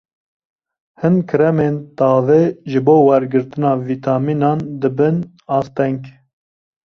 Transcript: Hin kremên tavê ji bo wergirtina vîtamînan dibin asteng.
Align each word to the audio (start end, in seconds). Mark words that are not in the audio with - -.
Hin 1.01 1.17
kremên 1.31 1.75
tavê 1.99 2.43
ji 2.69 2.79
bo 2.85 2.95
wergirtina 3.07 3.71
vîtamînan 3.87 4.59
dibin 4.81 5.17
asteng. 5.57 6.03